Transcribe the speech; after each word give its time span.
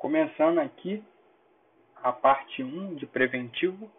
Começando 0.00 0.60
aqui 0.60 1.04
a 2.02 2.10
parte 2.10 2.62
1 2.64 2.94
de 2.94 3.04
preventivo, 3.04 3.90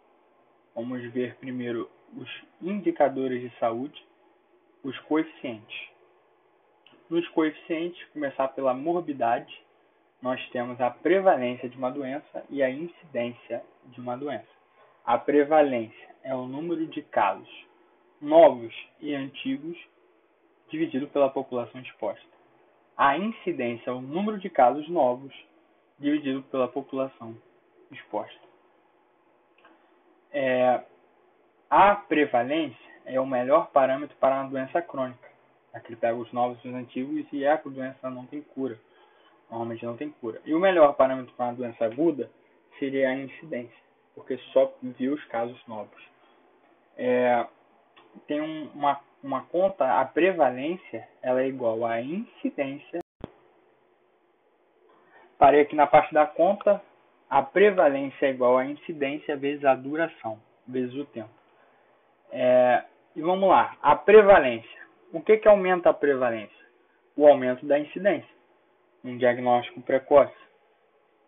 vamos 0.74 1.00
ver 1.14 1.36
primeiro 1.36 1.88
os 2.18 2.28
indicadores 2.60 3.40
de 3.40 3.56
saúde, 3.60 4.04
os 4.84 4.98
coeficientes. 5.02 5.90
Nos 7.08 7.28
coeficientes, 7.30 8.04
começar 8.14 8.48
pela 8.48 8.74
morbidade, 8.74 9.56
nós 10.24 10.44
temos 10.50 10.82
a 10.82 10.90
prevalência 10.90 11.70
de 11.70 11.78
uma 11.78 11.92
doença 11.92 12.44
e 12.50 12.64
a 12.64 12.70
incidência 12.72 13.64
de 13.86 14.02
uma 14.02 14.18
doença. 14.18 14.50
A 15.06 15.20
prevalência 15.20 16.10
é 16.24 16.34
o 16.34 16.48
número 16.48 16.88
de 16.88 17.04
casos 17.04 17.66
novos 18.20 18.74
e 19.00 19.14
antigos 19.14 19.78
dividido 20.68 21.08
pela 21.10 21.30
população 21.30 21.80
exposta. 21.80 22.26
A 22.98 23.20
incidência 23.20 23.92
é 23.92 23.94
o 23.94 24.02
número 24.02 24.40
de 24.40 24.50
casos 24.50 24.90
novos 24.90 25.32
dividido 26.02 26.42
pela 26.44 26.68
população 26.68 27.38
exposta. 27.92 28.40
É, 30.34 30.82
a 31.70 31.96
prevalência 31.96 32.92
é 33.06 33.20
o 33.20 33.26
melhor 33.26 33.70
parâmetro 33.72 34.16
para 34.18 34.42
uma 34.42 34.50
doença 34.50 34.82
crônica. 34.82 35.30
Aqui 35.74 35.96
pega 35.96 36.16
os 36.16 36.32
novos 36.34 36.64
e 36.66 36.68
os 36.68 36.74
antigos 36.76 37.26
e 37.32 37.46
a 37.46 37.56
doença 37.56 38.10
não 38.10 38.26
tem 38.26 38.42
cura. 38.42 38.78
Normalmente 39.50 39.86
não 39.86 39.96
tem 39.96 40.10
cura. 40.10 40.42
E 40.46 40.54
o 40.54 40.60
melhor 40.60 40.96
parâmetro 40.96 41.34
para 41.36 41.46
uma 41.46 41.54
doença 41.54 41.86
aguda 41.86 42.30
seria 42.80 43.10
a 43.10 43.16
incidência, 43.16 43.78
porque 44.16 44.38
só 44.54 44.74
viu 44.82 45.14
os 45.14 45.24
casos 45.26 45.62
novos. 45.68 46.02
É, 46.98 47.46
tem 48.28 48.42
um, 48.42 48.70
uma, 48.74 49.00
uma 49.24 49.44
conta, 49.44 50.00
a 50.00 50.06
prevalência 50.06 51.08
ela 51.22 51.42
é 51.42 51.48
igual 51.48 51.86
à 51.86 52.02
incidência. 52.02 53.00
Parei 55.42 55.62
aqui 55.62 55.76
na 55.76 55.88
parte 55.88 56.14
da 56.14 56.28
conta, 56.28 56.80
a 57.28 57.42
prevalência 57.42 58.28
é 58.28 58.30
igual 58.30 58.60
à 58.60 58.66
incidência 58.68 59.36
vezes 59.36 59.66
a 59.66 59.74
duração, 59.74 60.40
vezes 60.68 60.94
o 60.94 61.04
tempo. 61.06 61.32
É, 62.32 62.84
e 63.16 63.22
vamos 63.24 63.50
lá, 63.50 63.76
a 63.82 63.96
prevalência. 63.96 64.80
O 65.12 65.20
que, 65.20 65.38
que 65.38 65.48
aumenta 65.48 65.90
a 65.90 65.96
prevalência? 65.96 66.64
O 67.18 67.28
aumento 67.28 67.66
da 67.66 67.80
incidência. 67.80 68.30
Um 69.04 69.18
diagnóstico 69.18 69.82
precoce. 69.82 70.32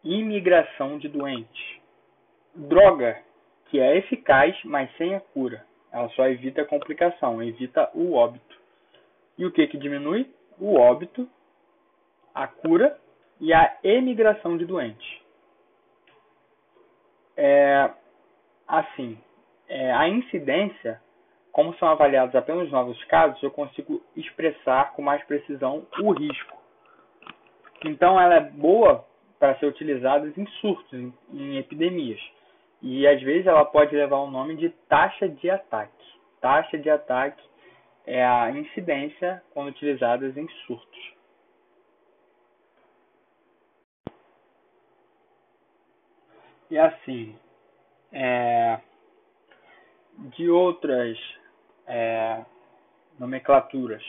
Imigração 0.04 1.00
de 1.00 1.10
doentes. 1.10 1.80
Droga 2.54 3.20
que 3.66 3.80
é 3.80 3.98
eficaz, 3.98 4.56
mas 4.64 4.96
sem 4.96 5.16
a 5.16 5.22
cura. 5.22 5.66
Ela 5.92 6.08
só 6.10 6.28
evita 6.28 6.62
a 6.62 6.66
complicação, 6.66 7.42
evita 7.42 7.90
o 7.96 8.14
óbito. 8.14 8.62
E 9.40 9.44
o 9.48 9.52
que, 9.52 9.66
que 9.66 9.76
diminui? 9.76 10.32
O 10.60 10.76
óbito, 10.76 11.28
a 12.36 12.46
cura 12.46 13.02
e 13.40 13.54
a 13.54 13.78
emigração 13.84 14.58
de 14.58 14.66
doentes. 14.66 15.22
É, 17.36 17.90
assim, 18.68 19.18
é, 19.68 19.92
a 19.92 20.08
incidência, 20.08 21.02
como 21.52 21.76
são 21.76 21.88
avaliados 21.88 22.36
apenas 22.36 22.70
novos 22.72 23.02
casos, 23.06 23.42
eu 23.42 23.52
consigo 23.52 24.02
expressar 24.16 24.94
com 24.94 25.02
mais 25.02 25.24
precisão 25.26 25.86
o 26.00 26.12
risco. 26.12 26.58
Então, 27.86 28.20
ela 28.20 28.36
é 28.36 28.40
boa 28.40 29.06
para 29.40 29.56
ser 29.56 29.66
utilizada 29.66 30.32
em 30.38 30.48
surtos, 30.62 30.94
em, 30.94 31.14
em 31.34 31.58
epidemias. 31.58 32.22
E 32.82 33.08
às 33.08 33.22
vezes 33.22 33.48
ela 33.48 33.66
pode 33.66 33.96
levar 33.96 34.18
o 34.18 34.30
nome 34.30 34.56
de 34.56 34.70
taxa 34.90 35.28
de 35.28 35.50
ataque. 35.50 35.92
Taxa 36.42 36.78
de 36.78 36.90
ataque 36.90 37.42
é 38.06 38.24
a 38.26 38.52
incidência 38.52 39.42
quando 39.54 39.70
utilizadas 39.70 40.36
em 40.36 40.48
surtos. 40.66 41.14
E 46.74 46.80
assim, 46.80 47.36
é, 48.12 48.80
de 50.36 50.50
outras 50.50 51.16
é, 51.86 52.44
nomenclaturas, 53.20 54.04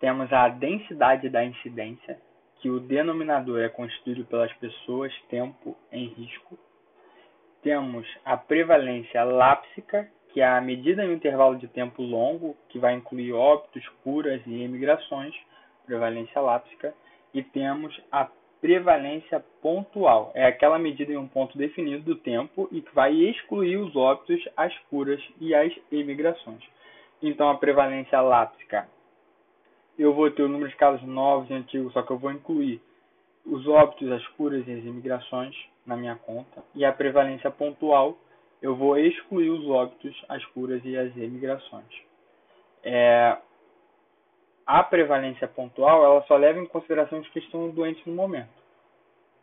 temos 0.00 0.32
a 0.32 0.48
densidade 0.48 1.28
da 1.28 1.44
incidência, 1.44 2.18
que 2.56 2.70
o 2.70 2.80
denominador 2.80 3.60
é 3.60 3.68
constituído 3.68 4.24
pelas 4.24 4.50
pessoas, 4.54 5.12
tempo 5.28 5.76
em 5.92 6.06
risco. 6.06 6.58
Temos 7.62 8.08
a 8.24 8.34
prevalência 8.34 9.22
lápsica, 9.22 10.10
que 10.30 10.40
é 10.40 10.46
a 10.46 10.58
medida 10.58 11.04
em 11.04 11.10
um 11.10 11.12
intervalo 11.16 11.58
de 11.58 11.68
tempo 11.68 12.00
longo, 12.02 12.56
que 12.70 12.78
vai 12.78 12.94
incluir 12.94 13.34
óbitos, 13.34 13.86
curas 14.02 14.40
e 14.46 14.62
emigrações, 14.62 15.34
prevalência 15.84 16.40
lápsica. 16.40 16.94
E 17.34 17.42
temos 17.42 17.94
a 18.10 18.26
prevalência 18.60 19.42
pontual. 19.62 20.30
É 20.34 20.46
aquela 20.46 20.78
medida 20.78 21.12
em 21.12 21.16
um 21.16 21.26
ponto 21.26 21.56
definido 21.56 22.04
do 22.04 22.16
tempo 22.16 22.68
e 22.70 22.80
que 22.80 22.94
vai 22.94 23.12
excluir 23.14 23.76
os 23.76 23.96
óbitos, 23.96 24.46
as 24.56 24.76
curas 24.90 25.22
e 25.40 25.54
as 25.54 25.72
emigrações. 25.90 26.62
Então, 27.22 27.50
a 27.50 27.56
prevalência 27.56 28.20
lápsica, 28.20 28.88
eu 29.98 30.14
vou 30.14 30.30
ter 30.30 30.42
o 30.42 30.48
número 30.48 30.70
de 30.70 30.76
casos 30.76 31.06
novos 31.06 31.50
e 31.50 31.54
antigos, 31.54 31.92
só 31.92 32.02
que 32.02 32.10
eu 32.10 32.18
vou 32.18 32.30
incluir 32.30 32.80
os 33.44 33.66
óbitos, 33.66 34.10
as 34.12 34.26
curas 34.28 34.66
e 34.66 34.72
as 34.72 34.84
imigrações 34.84 35.54
na 35.86 35.96
minha 35.96 36.16
conta. 36.16 36.62
E 36.74 36.84
a 36.84 36.92
prevalência 36.92 37.50
pontual, 37.50 38.16
eu 38.62 38.76
vou 38.76 38.98
excluir 38.98 39.50
os 39.50 39.68
óbitos, 39.68 40.24
as 40.28 40.44
curas 40.46 40.82
e 40.84 40.96
as 40.96 41.14
emigrações. 41.16 41.86
É, 42.82 43.36
a 44.70 44.84
prevalência 44.84 45.48
pontual 45.48 46.04
ela 46.04 46.22
só 46.28 46.36
leva 46.36 46.60
em 46.60 46.66
consideração 46.66 47.18
os 47.18 47.28
que 47.30 47.40
estão 47.40 47.70
doentes 47.70 48.06
no 48.06 48.14
momento. 48.14 48.48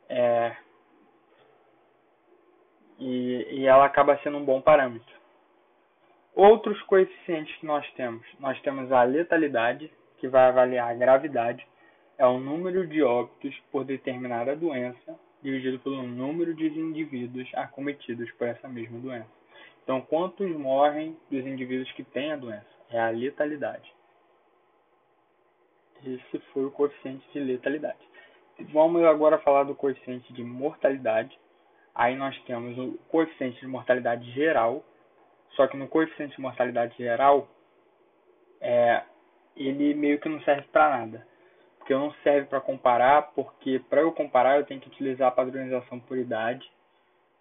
É, 0.07 0.55
e, 2.97 3.45
e 3.51 3.67
ela 3.67 3.83
acaba 3.83 4.17
sendo 4.19 4.37
um 4.37 4.45
bom 4.45 4.61
parâmetro. 4.61 5.17
Outros 6.33 6.81
coeficientes 6.83 7.53
que 7.57 7.65
nós 7.65 7.85
temos, 7.95 8.25
nós 8.39 8.57
temos 8.61 8.89
a 8.89 9.03
letalidade, 9.03 9.91
que 10.17 10.29
vai 10.29 10.47
avaliar 10.47 10.89
a 10.89 10.93
gravidade, 10.93 11.67
é 12.17 12.25
o 12.25 12.39
número 12.39 12.87
de 12.87 13.03
óbitos 13.03 13.53
por 13.69 13.83
determinada 13.83 14.55
doença 14.55 15.19
dividido 15.43 15.77
pelo 15.79 16.03
número 16.03 16.55
de 16.55 16.67
indivíduos 16.67 17.49
acometidos 17.53 18.31
por 18.31 18.47
essa 18.47 18.67
mesma 18.69 18.97
doença. 18.97 19.29
Então, 19.83 19.99
quantos 19.99 20.49
morrem 20.55 21.17
dos 21.29 21.45
indivíduos 21.45 21.91
que 21.91 22.03
têm 22.03 22.31
a 22.31 22.37
doença? 22.37 22.65
É 22.89 22.99
a 22.99 23.09
letalidade. 23.09 23.96
Esse 26.05 26.39
foi 26.53 26.65
o 26.65 26.71
coeficiente 26.71 27.25
de 27.33 27.39
letalidade. 27.39 27.97
Vamos 28.71 29.03
agora 29.03 29.37
falar 29.39 29.63
do 29.63 29.75
coeficiente 29.75 30.31
de 30.33 30.43
mortalidade. 30.43 31.37
Aí 31.93 32.15
nós 32.15 32.37
temos 32.43 32.77
o 32.77 32.97
coeficiente 33.09 33.59
de 33.59 33.67
mortalidade 33.67 34.29
geral. 34.31 34.83
Só 35.51 35.67
que 35.67 35.77
no 35.77 35.87
coeficiente 35.87 36.35
de 36.35 36.41
mortalidade 36.41 36.95
geral, 36.97 37.47
é, 38.61 39.03
ele 39.55 39.93
meio 39.93 40.19
que 40.19 40.29
não 40.29 40.41
serve 40.41 40.67
para 40.71 40.97
nada. 40.97 41.27
Porque 41.77 41.93
não 41.93 42.11
serve 42.23 42.47
para 42.47 42.61
comparar, 42.61 43.31
porque 43.33 43.79
para 43.89 44.01
eu 44.01 44.11
comparar 44.11 44.57
eu 44.57 44.65
tenho 44.65 44.81
que 44.81 44.87
utilizar 44.87 45.29
a 45.29 45.31
padronização 45.31 45.99
por 45.99 46.17
idade, 46.17 46.69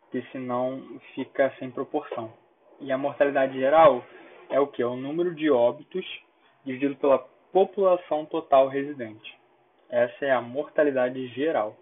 porque 0.03 0.23
senão 0.31 1.01
fica 1.15 1.53
sem 1.59 1.71
proporção. 1.71 2.33
E 2.81 2.93
a 2.93 2.99
mortalidade 2.99 3.59
geral 3.59 4.05
é 4.49 4.61
o 4.61 4.67
que? 4.67 4.83
É 4.83 4.87
o 4.87 4.97
número 4.97 5.35
de 5.35 5.51
óbitos 5.51 6.05
dividido 6.65 6.97
pela 6.97 7.19
população 7.53 8.25
total 8.27 8.69
residente. 8.69 9.37
Essa 9.89 10.25
é 10.25 10.31
a 10.31 10.41
mortalidade 10.41 11.27
geral. 11.29 11.77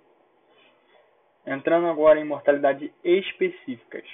Entrando 1.47 1.86
agora 1.86 2.20
em 2.20 2.25
mortalidade 2.25 2.92
específicas. 3.02 4.04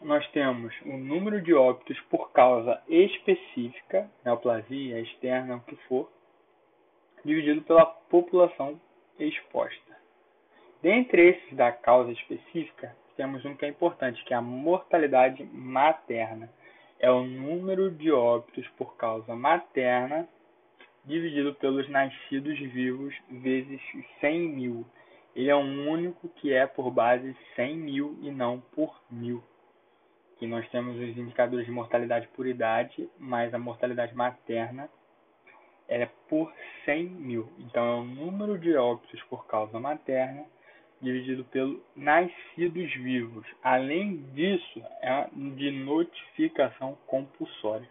Nós 0.00 0.26
temos 0.32 0.74
o 0.84 0.96
número 0.96 1.40
de 1.40 1.54
óbitos 1.54 1.98
por 2.10 2.30
causa 2.32 2.82
específica, 2.88 4.10
neoplasia, 4.24 5.00
externa, 5.00 5.56
o 5.56 5.60
que 5.60 5.76
for, 5.88 6.10
dividido 7.24 7.62
pela 7.62 7.86
população 7.86 8.78
exposta. 9.18 9.96
Dentre 10.82 11.30
esses 11.30 11.56
da 11.56 11.72
causa 11.72 12.12
específica, 12.12 12.94
temos 13.16 13.44
um 13.44 13.56
que 13.56 13.64
é 13.64 13.68
importante, 13.68 14.22
que 14.24 14.34
é 14.34 14.36
a 14.36 14.42
mortalidade 14.42 15.42
materna. 15.44 16.50
É 16.98 17.10
o 17.10 17.24
número 17.24 17.90
de 17.90 18.12
óbitos 18.12 18.66
por 18.76 18.96
causa 18.96 19.34
materna 19.34 20.28
dividido 21.06 21.54
pelos 21.54 21.88
nascidos 21.88 22.58
vivos 22.58 23.14
vezes 23.30 23.80
100 24.20 24.40
mil. 24.40 24.86
Ele 25.34 25.50
é 25.50 25.56
um 25.56 25.88
único 25.88 26.28
que 26.28 26.52
é 26.52 26.66
por 26.66 26.90
base 26.90 27.36
100 27.54 27.76
mil 27.76 28.18
e 28.22 28.30
não 28.30 28.60
por 28.60 29.00
mil. 29.10 29.42
Que 30.38 30.46
nós 30.46 30.68
temos 30.70 30.96
os 30.96 31.16
indicadores 31.16 31.64
de 31.64 31.72
mortalidade 31.72 32.28
por 32.28 32.46
idade, 32.46 33.08
mais 33.18 33.54
a 33.54 33.58
mortalidade 33.58 34.14
materna 34.14 34.88
é 35.88 36.06
por 36.28 36.52
100 36.84 37.04
mil. 37.04 37.48
Então 37.58 37.84
é 37.84 37.94
o 37.94 38.04
número 38.04 38.58
de 38.58 38.74
óbitos 38.76 39.22
por 39.24 39.46
causa 39.46 39.78
materna 39.78 40.44
dividido 41.00 41.44
pelo 41.44 41.82
nascidos 41.94 42.92
vivos. 42.94 43.46
Além 43.62 44.16
disso, 44.34 44.82
é 45.02 45.28
de 45.32 45.70
notificação 45.70 46.96
compulsória. 47.06 47.88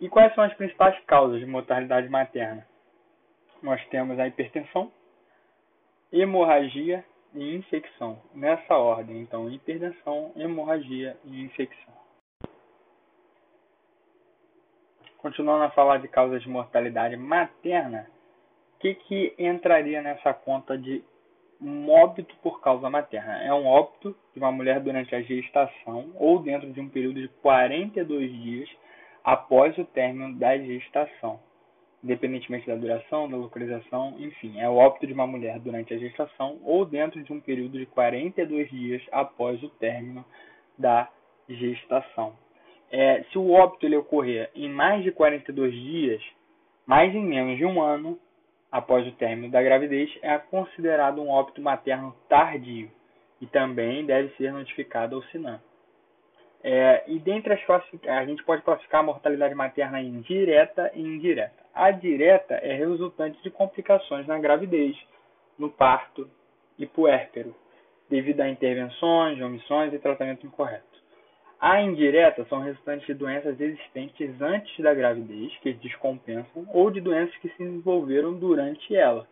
E 0.00 0.08
quais 0.08 0.34
são 0.34 0.44
as 0.44 0.52
principais 0.54 0.98
causas 1.06 1.40
de 1.40 1.46
mortalidade 1.46 2.08
materna? 2.08 2.66
Nós 3.62 3.82
temos 3.88 4.18
a 4.18 4.26
hipertensão, 4.26 4.92
hemorragia 6.12 7.02
e 7.34 7.54
infecção. 7.54 8.20
Nessa 8.34 8.74
ordem, 8.74 9.22
então, 9.22 9.50
hipertensão, 9.50 10.32
hemorragia 10.36 11.16
e 11.24 11.42
infecção. 11.42 11.94
Continuando 15.16 15.64
a 15.64 15.70
falar 15.70 15.98
de 15.98 16.08
causas 16.08 16.42
de 16.42 16.48
mortalidade 16.48 17.16
materna, 17.16 18.06
o 18.76 18.78
que, 18.78 18.94
que 18.94 19.34
entraria 19.38 20.02
nessa 20.02 20.34
conta 20.34 20.76
de 20.76 21.02
um 21.58 21.90
óbito 21.90 22.36
por 22.42 22.60
causa 22.60 22.90
materna? 22.90 23.42
É 23.42 23.52
um 23.52 23.66
óbito 23.66 24.14
de 24.34 24.38
uma 24.38 24.52
mulher 24.52 24.78
durante 24.80 25.14
a 25.14 25.22
gestação 25.22 26.12
ou 26.16 26.38
dentro 26.38 26.70
de 26.70 26.80
um 26.80 26.88
período 26.88 27.20
de 27.20 27.28
42 27.40 28.30
dias 28.30 28.68
após 29.26 29.76
o 29.76 29.84
término 29.84 30.38
da 30.38 30.56
gestação 30.56 31.38
independentemente 32.06 32.68
da 32.68 32.76
duração, 32.76 33.28
da 33.28 33.36
localização, 33.36 34.14
enfim, 34.20 34.60
é 34.60 34.68
o 34.68 34.76
óbito 34.76 35.08
de 35.08 35.12
uma 35.12 35.26
mulher 35.26 35.58
durante 35.58 35.92
a 35.92 35.98
gestação 35.98 36.60
ou 36.62 36.84
dentro 36.84 37.20
de 37.20 37.32
um 37.32 37.40
período 37.40 37.78
de 37.78 37.86
42 37.86 38.70
dias 38.70 39.02
após 39.10 39.60
o 39.60 39.68
término 39.70 40.24
da 40.78 41.08
gestação. 41.48 42.34
É, 42.92 43.24
se 43.24 43.38
o 43.38 43.50
óbito 43.50 43.84
ele 43.84 43.96
ocorrer 43.96 44.50
em 44.54 44.68
mais 44.68 45.02
de 45.02 45.10
42 45.10 45.72
dias, 45.72 46.22
mais 46.86 47.12
em 47.12 47.24
menos 47.24 47.56
de 47.56 47.64
um 47.64 47.82
ano 47.82 48.16
após 48.70 49.04
o 49.04 49.12
término 49.12 49.50
da 49.50 49.60
gravidez, 49.60 50.16
é 50.22 50.38
considerado 50.38 51.20
um 51.20 51.28
óbito 51.28 51.60
materno 51.60 52.14
tardio 52.28 52.88
e 53.40 53.46
também 53.46 54.06
deve 54.06 54.28
ser 54.36 54.52
notificado 54.52 55.16
ao 55.16 55.22
SINAM. 55.24 55.60
É, 56.68 57.04
e 57.06 57.20
dentre 57.20 57.54
as 57.54 57.60
a 58.08 58.24
gente 58.24 58.42
pode 58.42 58.62
classificar 58.62 58.98
a 58.98 59.04
mortalidade 59.04 59.54
materna 59.54 60.02
em 60.02 60.20
direta 60.22 60.90
e 60.96 61.00
indireta. 61.00 61.54
A 61.72 61.92
direta 61.92 62.54
é 62.54 62.74
resultante 62.74 63.40
de 63.40 63.52
complicações 63.52 64.26
na 64.26 64.36
gravidez, 64.36 64.96
no 65.56 65.70
parto 65.70 66.28
e 66.76 66.84
puérpero, 66.84 67.54
devido 68.10 68.40
a 68.40 68.48
intervenções, 68.48 69.40
omissões 69.40 69.94
e 69.94 69.98
tratamento 70.00 70.44
incorreto. 70.44 70.84
A 71.60 71.80
indireta 71.80 72.44
são 72.46 72.58
resultantes 72.58 73.06
de 73.06 73.14
doenças 73.14 73.60
existentes 73.60 74.42
antes 74.42 74.76
da 74.82 74.92
gravidez, 74.92 75.56
que 75.58 75.72
descompensam, 75.72 76.66
ou 76.74 76.90
de 76.90 77.00
doenças 77.00 77.36
que 77.36 77.48
se 77.50 77.58
desenvolveram 77.58 78.34
durante 78.34 78.96
ela, 78.96 79.24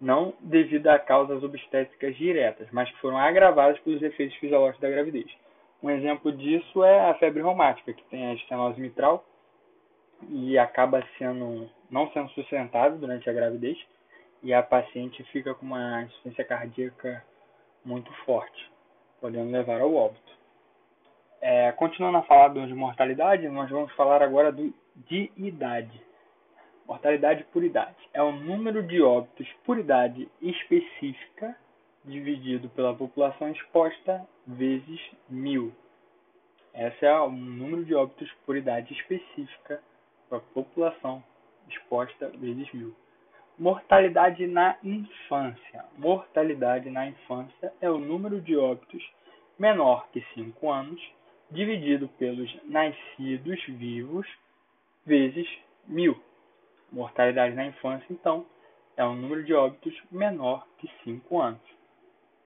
não 0.00 0.32
devido 0.40 0.86
a 0.86 0.98
causas 0.98 1.44
obstétricas 1.44 2.16
diretas, 2.16 2.68
mas 2.72 2.90
que 2.90 3.00
foram 3.00 3.18
agravadas 3.18 3.78
pelos 3.80 4.00
efeitos 4.02 4.38
fisiológicos 4.38 4.80
da 4.80 4.88
gravidez. 4.88 5.43
Um 5.84 5.90
exemplo 5.90 6.32
disso 6.32 6.82
é 6.82 7.10
a 7.10 7.14
febre 7.16 7.42
reumática, 7.42 7.92
que 7.92 8.02
tem 8.04 8.26
a 8.26 8.32
estenose 8.32 8.80
mitral, 8.80 9.22
e 10.30 10.58
acaba 10.58 11.06
sendo 11.18 11.68
não 11.90 12.10
sendo 12.12 12.30
sustentável 12.30 12.96
durante 12.96 13.28
a 13.28 13.32
gravidez 13.34 13.76
e 14.42 14.54
a 14.54 14.62
paciente 14.62 15.22
fica 15.24 15.54
com 15.54 15.66
uma 15.66 16.04
insuficiência 16.04 16.42
cardíaca 16.42 17.22
muito 17.84 18.10
forte, 18.24 18.72
podendo 19.20 19.50
levar 19.50 19.82
ao 19.82 19.94
óbito. 19.94 20.32
É, 21.42 21.70
continuando 21.72 22.16
a 22.16 22.22
falar 22.22 22.48
de 22.48 22.72
mortalidade, 22.72 23.46
nós 23.50 23.68
vamos 23.68 23.92
falar 23.92 24.22
agora 24.22 24.50
do, 24.50 24.72
de 24.96 25.30
idade. 25.36 26.00
Mortalidade 26.86 27.44
por 27.52 27.62
idade 27.62 28.08
é 28.14 28.22
o 28.22 28.32
número 28.32 28.82
de 28.82 29.02
óbitos 29.02 29.46
por 29.66 29.78
idade 29.78 30.30
específica 30.40 31.54
dividido 32.04 32.68
pela 32.70 32.94
população 32.94 33.50
exposta 33.50 34.26
vezes 34.46 35.00
mil. 35.28 35.72
Esse 36.74 37.06
é 37.06 37.18
o 37.20 37.30
número 37.30 37.84
de 37.84 37.94
óbitos 37.94 38.30
por 38.44 38.56
idade 38.56 38.92
específica 38.92 39.80
para 40.28 40.38
a 40.38 40.40
população 40.40 41.22
exposta 41.68 42.28
vezes 42.38 42.72
mil. 42.72 42.94
Mortalidade 43.58 44.46
na 44.46 44.76
infância. 44.82 45.84
Mortalidade 45.96 46.90
na 46.90 47.06
infância 47.06 47.72
é 47.80 47.88
o 47.88 47.98
número 47.98 48.40
de 48.40 48.56
óbitos 48.56 49.02
menor 49.58 50.08
que 50.08 50.20
5 50.34 50.70
anos, 50.70 51.00
dividido 51.50 52.08
pelos 52.18 52.52
nascidos 52.64 53.62
vivos 53.66 54.26
vezes 55.06 55.48
mil. 55.86 56.20
Mortalidade 56.90 57.54
na 57.54 57.66
infância, 57.66 58.06
então, 58.10 58.44
é 58.96 59.04
o 59.04 59.14
número 59.14 59.44
de 59.44 59.54
óbitos 59.54 59.94
menor 60.10 60.66
que 60.78 60.90
5 61.04 61.40
anos. 61.40 61.73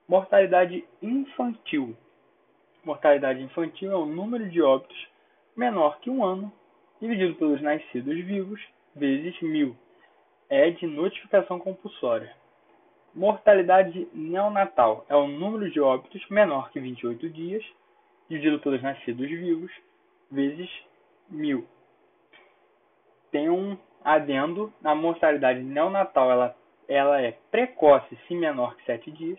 Mortalidade 0.08 0.86
infantil. 1.02 1.94
Mortalidade 2.82 3.42
infantil 3.42 3.92
é 3.92 3.94
o 3.94 4.06
número 4.06 4.48
de 4.48 4.62
óbitos 4.62 4.96
menor 5.54 6.00
que 6.00 6.08
um 6.08 6.24
ano 6.24 6.50
dividido 6.98 7.34
pelos 7.34 7.60
nascidos 7.60 8.16
vivos, 8.24 8.58
vezes 8.96 9.38
mil. 9.42 9.76
É 10.48 10.70
de 10.70 10.86
notificação 10.86 11.58
compulsória. 11.58 12.34
Mortalidade 13.14 14.08
neonatal 14.14 15.04
é 15.10 15.14
o 15.14 15.28
número 15.28 15.70
de 15.70 15.78
óbitos 15.78 16.26
menor 16.30 16.70
que 16.70 16.80
28 16.80 17.28
dias, 17.28 17.62
dividido 18.30 18.58
pelos 18.60 18.82
nascidos 18.82 19.28
vivos, 19.28 19.70
vezes 20.30 20.70
mil. 21.28 21.68
Tem 23.30 23.50
um 23.50 23.76
adendo, 24.02 24.72
a 24.82 24.94
mortalidade 24.94 25.60
neonatal 25.60 26.30
ela, 26.30 26.56
ela 26.88 27.20
é 27.20 27.32
precoce 27.50 28.16
se 28.26 28.34
menor 28.34 28.74
que 28.74 28.86
7 28.86 29.10
dias, 29.10 29.38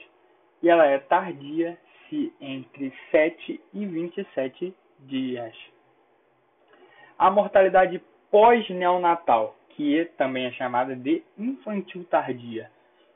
e 0.62 0.70
ela 0.70 0.86
é 0.86 1.00
tardia 1.00 1.78
se 2.10 2.34
entre 2.40 2.94
7 3.12 3.62
e 3.74 3.86
27 3.86 4.74
dias. 5.00 5.56
A 7.18 7.30
mortalidade 7.30 8.02
pós-neonatal, 8.32 9.56
que 9.70 10.06
também 10.18 10.46
é 10.46 10.52
chamada 10.52 10.96
de 10.96 11.24
infantil 11.38 12.04
tardia, 12.06 12.70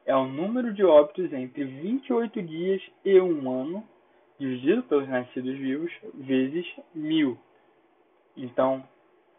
é 0.06 0.16
o 0.16 0.26
número 0.26 0.74
de 0.74 0.84
óbitos 0.84 1.32
entre 1.32 1.64
28 1.64 2.42
dias 2.42 2.82
e 3.06 3.20
um 3.20 3.50
ano, 3.50 3.88
dividido 4.38 4.84
pelos 4.84 5.08
nascidos 5.08 5.58
vivos, 5.58 5.92
vezes 6.14 6.66
mil. 6.94 7.38
Então, 8.36 8.84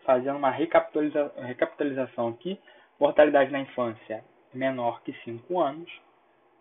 fazendo 0.04 0.36
uma 0.36 0.50
recapitaliza 0.50 1.32
recapitalização 1.36 2.28
aqui, 2.28 2.58
mortalidade 2.98 3.50
na 3.50 3.60
infância 3.60 4.24
menor 4.52 5.02
que 5.02 5.12
5 5.24 5.60
anos, 5.60 5.90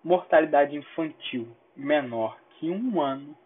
mortalidade 0.04 0.76
infantil 0.76 1.48
menor 1.76 2.38
que 2.60 2.70
1 2.70 3.02
ano, 3.02 3.38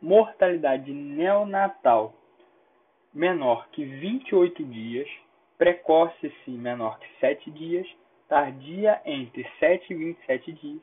mortalidade 0.00 0.92
neonatal 0.92 2.14
menor 3.12 3.68
que 3.70 3.84
28 3.84 4.64
dias, 4.64 5.08
precoce 5.56 6.32
se 6.44 6.50
menor 6.50 6.98
que 6.98 7.06
7 7.20 7.50
dias, 7.50 7.86
tardia 8.28 9.00
entre 9.04 9.46
7 9.58 9.92
e 9.92 9.96
27 9.96 10.52
dias, 10.52 10.82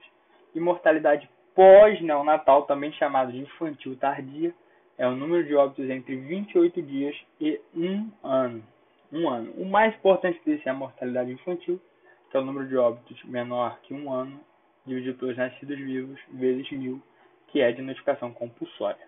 e 0.54 0.60
mortalidade 0.60 1.30
pós-neonatal, 1.54 2.64
também 2.64 2.92
chamado 2.94 3.32
de 3.32 3.40
infantil 3.40 3.96
tardia, 3.98 4.54
é 4.98 5.08
o 5.08 5.16
número 5.16 5.46
de 5.46 5.56
óbitos 5.56 5.90
entre 5.90 6.16
28 6.16 6.82
dias 6.82 7.16
e 7.40 7.60
1 7.76 8.12
ano. 8.24 8.64
Um 9.12 9.30
ano. 9.30 9.52
O 9.54 9.66
mais 9.66 9.94
importante 9.96 10.42
desse 10.46 10.68
é 10.68 10.72
a 10.72 10.74
mortalidade 10.74 11.32
infantil, 11.32 11.80
que 12.30 12.38
é 12.38 12.40
o 12.40 12.46
número 12.46 12.68
de 12.68 12.76
óbitos 12.76 13.24
menor 13.26 13.80
que 13.82 13.94
1 13.94 14.12
ano, 14.12 14.40
dividido 14.86 15.18
pelos 15.18 15.38
nascidos 15.38 15.78
vivos, 15.78 16.20
vezes 16.34 16.70
mil, 16.72 17.02
que 17.48 17.62
é 17.62 17.72
de 17.72 17.82
notificação 17.82 18.32
compulsória. 18.34 19.08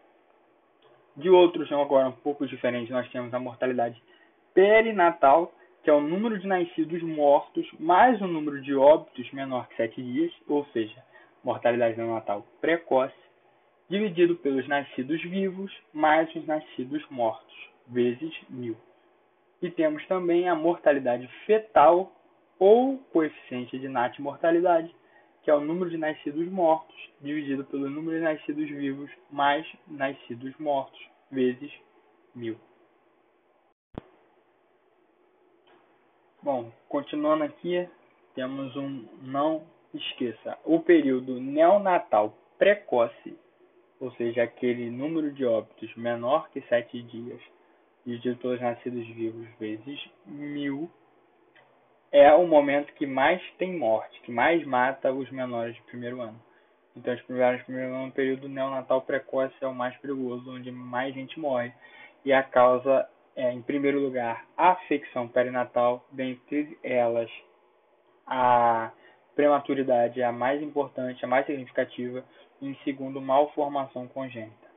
De 1.15 1.29
outros, 1.29 1.71
agora 1.71 2.09
um 2.09 2.13
pouco 2.13 2.45
diferentes, 2.45 2.91
nós 2.91 3.09
temos 3.09 3.33
a 3.33 3.39
mortalidade 3.39 4.01
perinatal, 4.53 5.53
que 5.83 5.89
é 5.89 5.93
o 5.93 6.01
número 6.01 6.37
de 6.39 6.47
nascidos 6.47 7.01
mortos 7.01 7.67
mais 7.79 8.21
o 8.21 8.27
número 8.27 8.61
de 8.61 8.75
óbitos 8.75 9.31
menor 9.31 9.67
que 9.67 9.75
7 9.75 10.01
dias, 10.01 10.33
ou 10.47 10.65
seja, 10.67 11.03
mortalidade 11.43 11.97
neonatal 11.97 12.45
precoce, 12.59 13.15
dividido 13.89 14.35
pelos 14.35 14.67
nascidos 14.67 15.21
vivos 15.21 15.71
mais 15.93 16.33
os 16.35 16.45
nascidos 16.45 17.03
mortos, 17.09 17.55
vezes 17.87 18.33
mil. 18.49 18.75
E 19.61 19.69
temos 19.71 20.05
também 20.07 20.47
a 20.49 20.55
mortalidade 20.55 21.27
fetal 21.45 22.11
ou 22.59 22.97
coeficiente 23.13 23.79
de 23.79 23.87
natimortalidade, 23.87 24.93
que 25.47 25.51
é 25.51 25.55
o 25.55 25.61
número 25.61 25.89
de 25.89 25.97
nascidos 25.97 26.45
mortos 26.49 26.93
dividido 27.21 27.63
pelo 27.63 27.89
número 27.89 28.17
de 28.17 28.23
nascidos 28.25 28.69
vivos 28.69 29.09
mais 29.31 29.65
nascidos 29.87 30.53
mortos, 30.59 30.99
vezes 31.31 31.71
mil. 32.35 32.59
Bom, 36.43 36.69
continuando 36.89 37.45
aqui, 37.45 37.87
temos 38.35 38.75
um 38.75 39.07
não 39.21 39.65
esqueça, 39.93 40.57
o 40.65 40.81
período 40.81 41.39
neonatal 41.39 42.37
precoce, 42.57 43.39
ou 44.01 44.11
seja, 44.15 44.43
aquele 44.43 44.91
número 44.91 45.31
de 45.31 45.45
óbitos 45.45 45.95
menor 45.95 46.49
que 46.49 46.59
7 46.63 47.01
dias, 47.03 47.39
dividido 48.05 48.35
pelos 48.39 48.59
nascidos 48.59 49.07
vivos 49.07 49.47
vezes 49.57 50.09
mil, 50.25 50.91
é 52.11 52.33
o 52.33 52.47
momento 52.47 52.93
que 52.93 53.05
mais 53.05 53.41
tem 53.57 53.77
morte, 53.77 54.19
que 54.21 54.31
mais 54.31 54.65
mata 54.65 55.11
os 55.11 55.29
menores 55.31 55.75
de 55.75 55.81
primeiro 55.83 56.21
ano. 56.21 56.39
Então, 56.95 57.13
os 57.13 57.19
de 57.19 57.63
primeiro 57.63 57.93
ano, 57.93 58.07
o 58.07 58.11
período 58.11 58.49
neonatal 58.49 59.01
precoce 59.01 59.53
é 59.61 59.67
o 59.67 59.75
mais 59.75 59.95
perigoso, 59.97 60.51
onde 60.51 60.71
mais 60.71 61.13
gente 61.13 61.39
morre. 61.39 61.71
E 62.25 62.33
a 62.33 62.41
causa 62.41 63.07
é, 63.35 63.53
em 63.53 63.61
primeiro 63.61 63.99
lugar, 63.99 64.45
a 64.57 64.71
afecção 64.71 65.27
perinatal, 65.27 66.03
dentre 66.11 66.77
elas 66.83 67.29
a 68.25 68.91
prematuridade 69.35 70.19
é 70.19 70.25
a 70.25 70.31
mais 70.31 70.61
importante, 70.61 71.23
a 71.23 71.27
mais 71.27 71.45
significativa, 71.45 72.25
e 72.59 72.67
em 72.67 72.75
segundo, 72.83 73.21
malformação 73.21 74.07
congênita. 74.07 74.67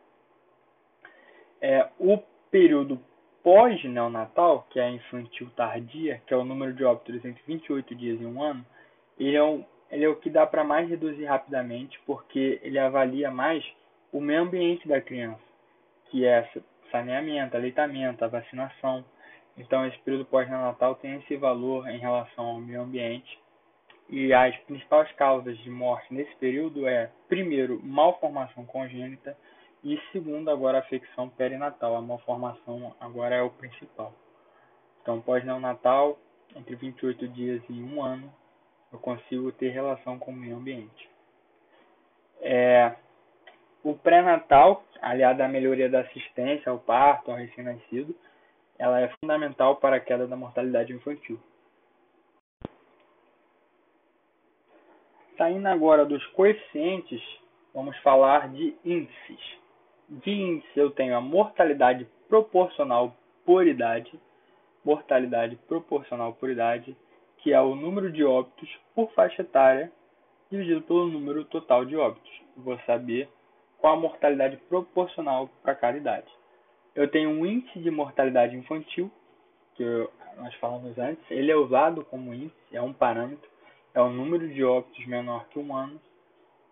É, 1.63 1.89
o 1.99 2.19
período 2.51 3.01
pós-neonatal, 3.43 4.67
que 4.71 4.79
é 4.79 4.85
a 4.85 4.91
infantil 4.91 5.51
tardia, 5.57 6.21
que 6.27 6.35
é 6.35 6.37
o 6.37 6.45
número 6.45 6.73
de 6.73 6.85
óbitos 6.85 7.25
entre 7.25 7.43
28 7.47 7.95
dias 7.95 8.21
e 8.21 8.25
um 8.27 8.43
ano, 8.43 8.65
ele 9.19 9.37
é, 9.37 9.43
um, 9.43 9.65
ele 9.91 10.05
é 10.05 10.09
o 10.09 10.17
que 10.17 10.31
dá 10.31 10.47
para 10.47 10.65
mais 10.65 10.89
reduzir 10.89 11.25
rapidamente, 11.25 11.99
porque 12.07 12.61
ele 12.63 12.79
avalia 12.79 13.31
mais 13.31 13.65
o 14.13 14.21
meio 14.21 14.43
ambiente 14.43 14.87
da 14.89 15.01
criança, 15.01 15.41
que 16.11 16.25
é 16.25 16.49
saneamento, 16.91 17.57
aleitamento, 17.57 18.25
a 18.25 18.29
vacinação. 18.29 19.05
Então, 19.57 19.87
esse 19.87 19.99
período 19.99 20.25
pós-neonatal 20.25 20.95
tem 20.97 21.17
esse 21.17 21.37
valor 21.37 21.89
em 21.89 21.99
relação 21.99 22.45
ao 22.47 22.61
meio 22.61 22.83
ambiente. 22.83 23.39
E 24.09 24.33
as 24.33 24.57
principais 24.61 25.11
causas 25.13 25.57
de 25.59 25.71
morte 25.71 26.13
nesse 26.13 26.35
período 26.37 26.87
é, 26.87 27.11
primeiro, 27.29 27.81
malformação 27.83 28.65
congênita 28.67 29.37
e 29.83 29.99
segundo, 30.13 30.51
agora 30.51 30.79
a 30.79 30.81
afecção 30.81 31.29
perinatal. 31.29 31.97
A 31.97 32.03
malformação 32.03 32.95
agora 33.01 33.35
é 33.35 33.43
o 33.43 33.51
principal. 33.51 34.13
Então, 35.01 35.21
pós-neonatal, 35.21 36.19
entre 36.55 36.77
28 36.77 37.29
dias 37.29 37.63
e 37.69 37.83
um 37.83 38.03
ano, 38.03 38.33
eu 38.93 38.99
consigo 38.99 39.51
ter 39.53 39.71
relação 39.71 40.19
com 40.19 40.31
o 40.31 40.37
meio 40.37 40.57
ambiente. 40.57 41.09
É, 42.41 42.95
o 43.83 43.95
pré-natal, 43.95 44.85
aliado 45.01 45.43
à 45.43 45.49
melhoria 45.49 45.89
da 45.89 46.01
assistência 46.01 46.71
ao 46.71 46.79
parto, 46.79 47.31
ao 47.31 47.37
recém-nascido, 47.37 48.15
ela 48.79 49.01
é 49.01 49.09
fundamental 49.21 49.77
para 49.77 49.97
a 49.97 50.01
queda 50.01 50.27
da 50.27 50.37
mortalidade 50.37 50.93
infantil. 50.93 51.41
Saindo 55.39 55.69
agora 55.69 56.05
dos 56.05 56.25
coeficientes, 56.29 57.23
vamos 57.73 57.97
falar 57.99 58.51
de 58.51 58.77
índices. 58.85 59.60
De 60.11 60.33
índice 60.33 60.69
eu 60.75 60.91
tenho 60.91 61.17
a 61.17 61.21
mortalidade 61.21 62.05
proporcional 62.29 63.17
por 63.47 63.65
idade, 63.65 64.13
mortalidade 64.85 65.55
proporcional 65.69 66.33
por 66.33 66.51
idade, 66.51 66.97
que 67.39 67.53
é 67.53 67.61
o 67.61 67.77
número 67.77 68.11
de 68.11 68.25
óbitos 68.25 68.69
por 68.93 69.13
faixa 69.13 69.43
etária 69.43 69.93
dividido 70.51 70.83
pelo 70.83 71.07
número 71.07 71.45
total 71.45 71.85
de 71.85 71.97
óbitos. 71.97 72.43
Vou 72.57 72.77
saber 72.81 73.29
qual 73.79 73.95
a 73.95 74.01
mortalidade 74.01 74.57
proporcional 74.69 75.49
para 75.63 75.77
cada 75.77 75.97
idade. 75.97 76.27
Eu 76.93 77.09
tenho 77.09 77.31
um 77.31 77.47
índice 77.47 77.79
de 77.79 77.89
mortalidade 77.89 78.57
infantil, 78.57 79.13
que 79.77 79.85
nós 80.39 80.53
falamos 80.57 80.99
antes, 80.99 81.25
ele 81.31 81.53
é 81.53 81.57
usado 81.57 82.05
como 82.07 82.35
índice, 82.35 82.57
é 82.73 82.83
um 82.83 82.93
parâmetro, 82.93 83.49
é 83.95 84.01
o 84.01 84.11
número 84.11 84.49
de 84.49 84.65
óbitos 84.65 85.07
menor 85.07 85.47
que 85.51 85.59
um 85.61 85.73
ano, 85.73 86.01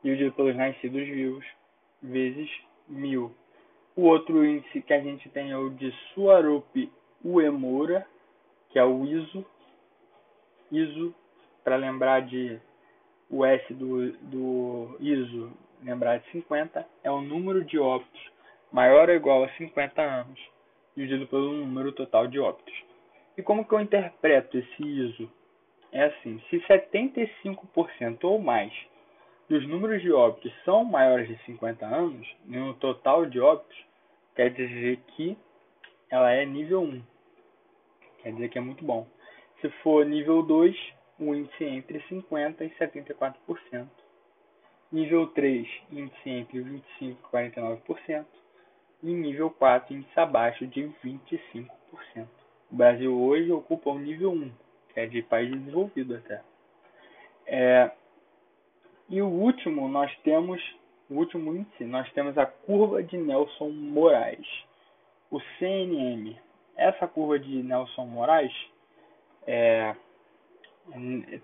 dividido 0.02 0.32
pelos 0.32 0.56
nascidos 0.56 1.06
vivos, 1.06 1.46
vezes 2.02 2.50
mil. 2.88 3.34
O 3.96 4.02
outro 4.02 4.44
índice 4.44 4.82
que 4.82 4.92
a 4.92 5.00
gente 5.00 5.28
tem 5.30 5.50
é 5.50 5.56
o 5.56 5.70
de 5.70 5.90
Suarup 6.12 6.90
Uemura, 7.24 8.06
que 8.70 8.78
é 8.78 8.84
o 8.84 9.04
ISO. 9.04 9.44
ISO, 10.70 11.14
para 11.64 11.76
lembrar 11.76 12.22
de 12.22 12.60
o 13.30 13.44
S 13.44 13.74
do, 13.74 14.12
do 14.12 14.96
ISO 15.00 15.52
lembrar 15.82 16.18
de 16.18 16.30
50, 16.30 16.86
é 17.04 17.10
o 17.10 17.20
número 17.20 17.64
de 17.64 17.78
óbitos 17.78 18.38
maior 18.72 19.08
ou 19.08 19.14
igual 19.14 19.44
a 19.44 19.48
50 19.50 20.00
anos, 20.00 20.40
dividido 20.96 21.26
pelo 21.26 21.52
número 21.52 21.92
total 21.92 22.26
de 22.26 22.38
óbitos. 22.38 22.74
E 23.36 23.42
como 23.42 23.64
que 23.64 23.72
eu 23.72 23.80
interpreto 23.80 24.58
esse 24.58 24.82
ISO? 24.82 25.30
É 25.92 26.04
assim, 26.04 26.40
se 26.50 26.58
75% 26.60 28.24
ou 28.24 28.38
mais 28.38 28.72
dos 29.48 29.66
números 29.66 30.02
de 30.02 30.12
óbitos 30.12 30.52
são 30.64 30.84
maiores 30.84 31.26
de 31.26 31.36
50 31.44 31.86
anos, 31.86 32.28
no 32.44 32.74
total 32.74 33.24
de 33.24 33.40
óbitos, 33.40 33.76
quer 34.36 34.50
dizer 34.50 34.98
que 35.08 35.36
ela 36.10 36.30
é 36.30 36.44
nível 36.44 36.82
1. 36.82 37.02
Quer 38.22 38.32
dizer 38.32 38.48
que 38.50 38.58
é 38.58 38.60
muito 38.60 38.84
bom. 38.84 39.06
Se 39.60 39.68
for 39.82 40.04
nível 40.04 40.42
2, 40.42 40.76
o 41.18 41.34
índice 41.34 41.64
é 41.64 41.68
entre 41.68 42.00
50% 42.00 42.60
e 42.60 42.70
74%. 42.78 43.88
Nível 44.92 45.26
3, 45.28 45.68
índice 45.92 46.30
entre 46.30 46.60
25% 46.60 46.82
e 47.00 47.16
49%. 47.32 48.26
E 49.02 49.06
nível 49.06 49.50
4, 49.50 49.94
índice 49.94 50.20
abaixo 50.20 50.66
de 50.66 50.90
25%. 51.04 51.68
O 52.70 52.76
Brasil 52.76 53.18
hoje 53.18 53.50
ocupa 53.50 53.90
o 53.90 53.98
nível 53.98 54.30
1, 54.32 54.52
que 54.92 55.00
é 55.00 55.06
de 55.06 55.22
país 55.22 55.50
desenvolvido 55.50 56.16
até. 56.16 56.42
É, 57.46 57.90
e 59.08 59.22
o 59.22 59.28
último, 59.28 59.88
nós 59.88 60.14
temos, 60.18 60.62
o 61.08 61.14
último 61.14 61.54
índice, 61.54 61.84
nós 61.84 62.10
temos 62.12 62.36
a 62.36 62.44
curva 62.44 63.02
de 63.02 63.16
Nelson 63.16 63.70
Moraes, 63.70 64.46
o 65.30 65.40
CNM. 65.58 66.36
Essa 66.76 67.08
curva 67.08 67.38
de 67.38 67.62
Nelson 67.62 68.04
Moraes, 68.04 68.52
é, 69.46 69.96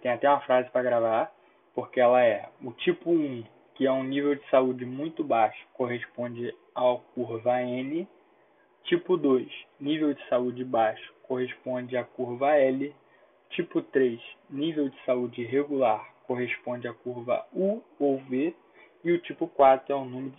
tem 0.03 0.13
até 0.13 0.29
uma 0.29 0.41
frase 0.41 0.69
para 0.71 0.83
gravar, 0.83 1.33
porque 1.75 2.01
ela 2.01 2.23
é 2.23 2.49
o 2.63 2.71
tipo 2.73 3.11
1, 3.11 3.45
que 3.75 3.87
é 3.87 3.93
um 3.93 4.05
nível 4.05 4.35
de 4.35 4.49
saúde 4.51 4.85
muito 4.85 5.25
baixo, 5.25 5.67
corresponde 5.73 6.55
à 6.75 6.97
curva 7.15 7.63
N. 7.63 8.07
Tipo 8.85 9.17
2, 9.17 9.49
nível 9.81 10.13
de 10.13 10.29
saúde 10.29 10.63
baixo, 10.63 11.15
corresponde 11.23 11.97
à 11.97 12.05
curva 12.05 12.55
L. 12.55 12.95
Tipo 13.51 13.81
3, 13.81 14.21
nível 14.51 14.91
de 14.91 15.05
saúde 15.05 15.43
regular, 15.45 16.14
corresponde 16.27 16.89
à 16.89 16.93
curva 16.93 17.47
U 17.53 17.83
ou 17.99 18.19
V. 18.19 18.55
E 19.03 19.13
o 19.13 19.21
tipo 19.21 19.47
4 19.49 19.93
é 19.93 19.97
um, 19.97 20.33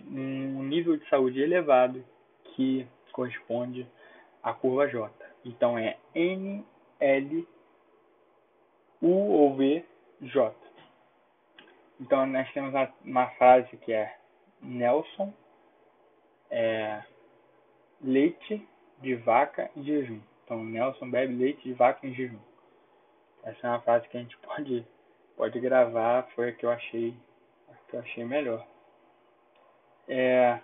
nível 0.62 0.96
de 0.96 1.08
saúde 1.08 1.40
elevado, 1.40 2.04
que 2.54 2.86
corresponde 3.12 3.86
à 4.42 4.52
curva 4.52 4.88
J. 4.88 5.10
Então 5.44 5.78
é 5.78 5.96
N, 6.14 6.64
L, 6.98 7.48
U 9.00 9.08
ou 9.08 9.56
V, 9.56 9.84
J. 10.20 10.54
Então 12.00 12.26
nós 12.26 12.52
temos 12.52 12.74
uma 13.04 13.28
frase 13.30 13.76
que 13.78 13.92
é 13.92 14.16
Nelson 14.60 15.32
é, 16.50 17.02
leite 18.02 18.66
de 19.00 19.14
vaca 19.14 19.70
em 19.76 19.84
jejum. 19.84 20.20
Então 20.44 20.62
Nelson 20.64 21.10
bebe 21.10 21.34
leite 21.34 21.62
de 21.62 21.72
vaca 21.72 22.06
em 22.06 22.14
jejum. 22.14 22.38
Essa 23.44 23.66
é 23.66 23.70
uma 23.70 23.80
frase 23.80 24.08
que 24.08 24.16
a 24.16 24.20
gente 24.20 24.36
pode 24.42 24.86
pode 25.36 25.60
gravar, 25.60 26.28
foi 26.34 26.48
a 26.48 26.52
que 26.52 26.64
eu 26.64 26.70
achei 26.70 27.14
a 27.68 27.74
que 27.90 27.96
eu 27.96 28.00
achei 28.00 28.24
melhor. 28.24 28.66
É, 30.08 30.58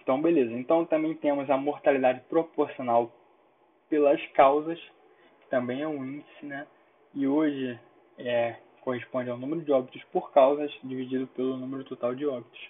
então 0.00 0.20
beleza. 0.20 0.52
Então 0.52 0.84
também 0.84 1.14
temos 1.14 1.48
a 1.50 1.56
mortalidade 1.56 2.20
proporcional 2.28 3.12
pelas 3.88 4.24
causas, 4.28 4.80
que 5.40 5.48
também 5.48 5.82
é 5.82 5.88
um 5.88 6.04
índice, 6.04 6.46
né? 6.46 6.66
E 7.14 7.26
hoje 7.26 7.78
é 8.18 8.56
corresponde 8.80 9.30
ao 9.30 9.38
número 9.38 9.62
de 9.62 9.72
óbitos 9.72 10.02
por 10.12 10.30
causas 10.30 10.70
dividido 10.84 11.26
pelo 11.28 11.56
número 11.56 11.84
total 11.84 12.14
de 12.14 12.26
óbitos. 12.26 12.60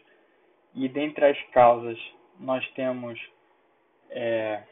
E 0.72 0.88
dentre 0.88 1.24
as 1.26 1.42
causas, 1.50 1.98
nós 2.38 2.66
temos 2.72 3.20
é, 4.10 4.62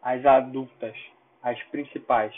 as 0.00 0.24
adultas, 0.24 0.96
as 1.42 1.60
principais, 1.64 2.34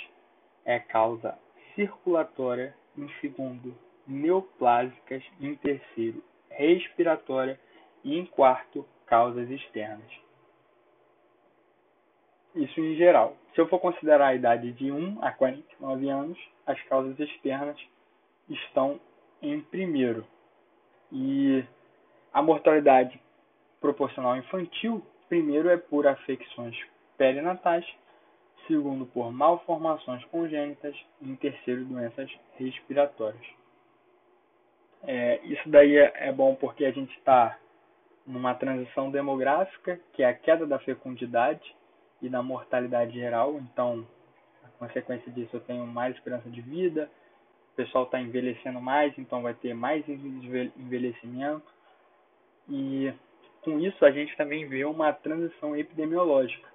é 0.64 0.79
causa 0.79 1.38
circulatória, 1.75 2.75
em 2.97 3.09
segundo, 3.21 3.76
neoplásicas, 4.07 5.23
em 5.40 5.54
terceiro, 5.57 6.23
respiratória 6.50 7.59
e 8.02 8.19
em 8.19 8.26
quarto, 8.26 8.87
causas 9.07 9.50
externas. 9.50 10.11
Isso 12.54 12.81
em 12.81 12.95
geral. 12.95 13.37
Se 13.54 13.61
eu 13.61 13.69
for 13.69 13.81
considerar 13.81 14.28
a 14.28 14.35
idade 14.35 14.73
de 14.73 14.90
1 14.90 15.19
a 15.23 15.33
49 15.33 16.09
anos, 16.09 16.38
as 16.66 16.81
causas 16.83 17.19
externas 17.19 17.76
estão 18.49 19.00
em 19.43 19.61
primeiro. 19.61 20.26
E 21.11 21.64
a 22.33 22.43
mortalidade 22.43 23.21
proporcional 23.81 24.37
infantil, 24.37 25.04
primeiro 25.28 25.69
é 25.69 25.76
por 25.76 26.07
afecções 26.07 26.76
perinatais, 27.16 27.85
segundo 28.66 29.06
por 29.06 29.32
malformações 29.32 30.25
congênitas 30.26 30.94
e 31.20 31.30
em 31.30 31.37
terceiro 31.37 31.84
doenças 31.84 32.30
respiratórias. 32.56 33.46
É, 35.02 35.40
isso 35.44 35.68
daí 35.68 35.96
é, 35.96 36.12
é 36.28 36.32
bom 36.32 36.54
porque 36.54 36.84
a 36.84 36.90
gente 36.90 37.14
está 37.18 37.58
numa 38.26 38.54
transição 38.54 39.11
demográfica, 39.11 40.00
que 40.14 40.23
é 40.23 40.26
a 40.26 40.34
queda 40.34 40.66
da 40.66 40.78
fecundidade 40.78 41.75
e 42.23 42.28
da 42.28 42.42
mortalidade 42.42 43.12
geral, 43.12 43.58
então 43.58 44.06
consequência 44.78 45.30
disso 45.32 45.56
eu 45.56 45.61
tenho 45.61 45.87
mais 45.87 46.14
esperança 46.14 46.49
de 46.50 46.61
vida, 46.61 47.11
o 47.73 47.76
pessoal 47.76 48.04
está 48.04 48.20
envelhecendo 48.20 48.80
mais, 48.80 49.16
então 49.18 49.42
vai 49.42 49.54
ter 49.54 49.75
mais 49.75 50.06
envelhecimento. 50.08 51.64
E 52.68 53.12
com 53.62 53.78
isso 53.80 54.04
a 54.04 54.11
gente 54.11 54.37
também 54.37 54.66
vê 54.66 54.84
uma 54.84 55.12
transição 55.12 55.76
epidemiológica, 55.76 56.68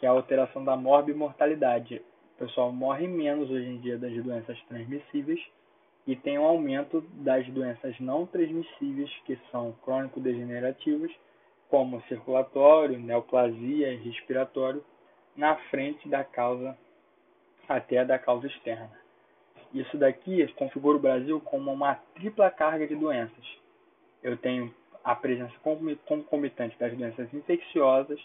que 0.00 0.06
é 0.06 0.08
a 0.08 0.12
alteração 0.12 0.64
da 0.64 0.74
morbimortalidade. 0.76 2.02
O 2.34 2.38
pessoal 2.38 2.72
morre 2.72 3.06
menos 3.06 3.50
hoje 3.50 3.66
em 3.68 3.78
dia 3.78 3.98
das 3.98 4.12
doenças 4.24 4.58
transmissíveis 4.62 5.38
e 6.06 6.16
aumento 6.36 7.02
das 7.12 7.46
doenças 7.48 8.00
não 8.00 8.26
transmissíveis, 8.26 9.10
que 9.26 9.38
são 9.52 9.72
crônico-degenerativas, 9.84 11.12
como 11.68 12.00
circulatório, 12.08 12.98
neoplasia 12.98 13.92
e 13.92 13.96
respiratório, 13.96 14.82
na 15.36 15.54
frente 15.68 16.08
da 16.08 16.24
causa 16.24 16.76
até 17.68 18.02
da 18.04 18.18
causa 18.18 18.46
externa. 18.46 18.90
Isso 19.72 19.96
daqui 19.98 20.44
configura 20.54 20.96
o 20.96 21.00
Brasil 21.00 21.40
como 21.42 21.70
uma 21.70 21.94
tripla 22.14 22.50
carga 22.50 22.86
de 22.86 22.96
doenças. 22.96 23.58
Eu 24.22 24.36
tenho 24.38 24.74
a 25.04 25.14
presença 25.14 25.54
concomitante 26.06 26.76
das 26.78 26.96
doenças 26.96 27.32
infecciosas, 27.32 28.20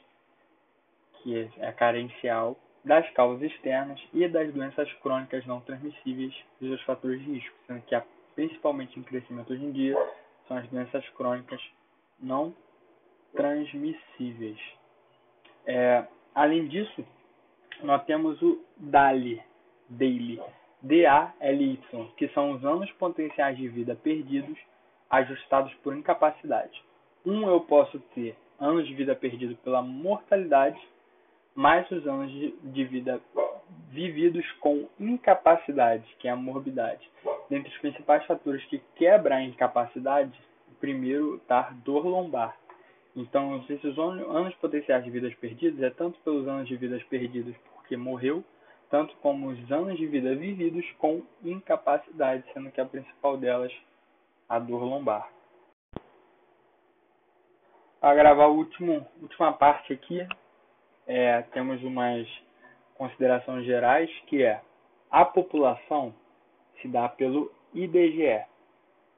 que 1.25 1.49
é 1.57 1.71
carencial, 1.71 2.55
das 2.83 3.09
causas 3.13 3.41
externas 3.41 3.99
e 4.13 4.27
das 4.27 4.53
doenças 4.53 4.91
crônicas 5.01 5.43
não 5.47 5.59
transmissíveis 5.59 6.35
e 6.61 6.69
dos 6.69 6.79
fatores 6.83 7.19
de 7.19 7.33
risco, 7.33 7.57
sendo 7.65 7.81
que 7.81 7.99
principalmente 8.35 8.99
em 8.99 9.03
crescimento 9.03 9.51
hoje 9.51 9.65
em 9.65 9.71
dia 9.71 9.97
são 10.47 10.55
as 10.55 10.67
doenças 10.69 11.03
crônicas 11.09 11.59
não 12.19 12.53
transmissíveis. 13.35 14.59
É, 15.65 16.05
além 16.35 16.67
disso, 16.67 17.03
nós 17.81 18.05
temos 18.05 18.39
o 18.43 18.63
DALY, 18.77 19.41
DALY, 19.89 20.39
D-A-L-Y, 20.83 22.07
que 22.15 22.27
são 22.29 22.51
os 22.51 22.63
anos 22.63 22.91
potenciais 22.93 23.57
de 23.57 23.67
vida 23.67 23.95
perdidos 23.95 24.59
ajustados 25.09 25.73
por 25.75 25.95
incapacidade. 25.95 26.83
Um 27.25 27.49
eu 27.49 27.61
posso 27.61 27.99
ter 28.13 28.35
anos 28.59 28.87
de 28.87 28.93
vida 28.93 29.15
perdidos 29.15 29.57
pela 29.59 29.81
mortalidade 29.81 30.79
mais 31.55 31.89
os 31.89 32.05
anos 32.05 32.31
de, 32.31 32.51
de 32.63 32.83
vida 32.83 33.21
vividos 33.89 34.45
com 34.59 34.87
incapacidade, 34.99 36.03
que 36.19 36.27
é 36.27 36.31
a 36.31 36.35
morbidade. 36.35 37.09
Dentre 37.49 37.71
os 37.71 37.77
principais 37.79 38.25
fatores 38.25 38.63
que 38.65 38.81
quebram 38.95 39.37
a 39.37 39.43
incapacidade, 39.43 40.37
o 40.69 40.75
primeiro 40.75 41.37
está 41.37 41.73
dor 41.83 42.05
lombar. 42.05 42.55
Então, 43.15 43.63
esses 43.69 43.97
anos 43.97 44.53
potenciais 44.55 45.03
de 45.05 45.09
vidas 45.09 45.33
perdidas 45.35 45.81
é 45.81 45.89
tanto 45.89 46.19
pelos 46.19 46.45
anos 46.47 46.67
de 46.67 46.75
vidas 46.75 47.01
perdidos 47.03 47.55
porque 47.73 47.95
morreu, 47.95 48.43
tanto 48.89 49.15
como 49.17 49.47
os 49.47 49.71
anos 49.71 49.97
de 49.97 50.05
vida 50.05 50.35
vividos 50.35 50.85
com 50.97 51.23
incapacidade, 51.41 52.43
sendo 52.53 52.69
que 52.71 52.81
a 52.81 52.85
principal 52.85 53.37
delas 53.37 53.71
a 54.49 54.59
dor 54.59 54.83
lombar. 54.83 55.29
Para 58.01 58.15
gravar 58.15 58.43
a 58.43 58.47
última 58.47 59.53
parte 59.53 59.93
aqui, 59.93 60.27
é, 61.07 61.41
temos 61.53 61.83
umas 61.83 62.27
considerações 62.95 63.65
gerais, 63.65 64.09
que 64.27 64.43
é 64.43 64.61
a 65.11 65.23
população 65.23 66.13
se 66.81 66.87
dá 66.87 67.07
pelo 67.07 67.51
IBGE. 67.73 68.43